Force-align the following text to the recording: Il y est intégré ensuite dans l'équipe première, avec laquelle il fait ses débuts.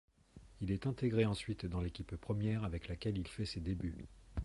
Il 0.61 0.71
y 0.71 0.73
est 0.73 0.87
intégré 0.87 1.27
ensuite 1.27 1.67
dans 1.67 1.79
l'équipe 1.79 2.15
première, 2.15 2.63
avec 2.63 2.87
laquelle 2.87 3.19
il 3.19 3.27
fait 3.27 3.45
ses 3.45 3.59
débuts. 3.59 4.07